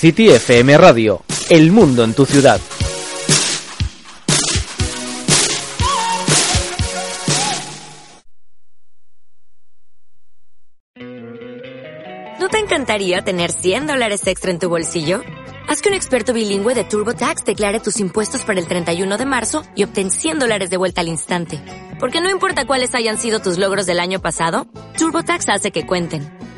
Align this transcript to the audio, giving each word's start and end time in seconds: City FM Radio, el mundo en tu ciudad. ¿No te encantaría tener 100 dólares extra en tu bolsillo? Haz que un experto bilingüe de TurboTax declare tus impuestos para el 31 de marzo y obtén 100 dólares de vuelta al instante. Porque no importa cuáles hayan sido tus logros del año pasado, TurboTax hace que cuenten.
City 0.00 0.30
FM 0.30 0.78
Radio, 0.78 1.22
el 1.50 1.72
mundo 1.72 2.04
en 2.04 2.14
tu 2.14 2.24
ciudad. 2.24 2.58
¿No 12.38 12.48
te 12.48 12.56
encantaría 12.56 13.20
tener 13.20 13.52
100 13.52 13.88
dólares 13.88 14.26
extra 14.26 14.50
en 14.50 14.58
tu 14.58 14.70
bolsillo? 14.70 15.20
Haz 15.68 15.82
que 15.82 15.90
un 15.90 15.94
experto 15.94 16.32
bilingüe 16.32 16.74
de 16.74 16.84
TurboTax 16.84 17.44
declare 17.44 17.80
tus 17.80 18.00
impuestos 18.00 18.42
para 18.46 18.58
el 18.58 18.66
31 18.66 19.18
de 19.18 19.26
marzo 19.26 19.64
y 19.76 19.84
obtén 19.84 20.10
100 20.10 20.38
dólares 20.38 20.70
de 20.70 20.78
vuelta 20.78 21.02
al 21.02 21.08
instante. 21.08 21.62
Porque 22.00 22.22
no 22.22 22.30
importa 22.30 22.64
cuáles 22.64 22.94
hayan 22.94 23.18
sido 23.18 23.40
tus 23.40 23.58
logros 23.58 23.84
del 23.84 24.00
año 24.00 24.18
pasado, 24.22 24.66
TurboTax 24.96 25.50
hace 25.50 25.72
que 25.72 25.86
cuenten. 25.86 26.39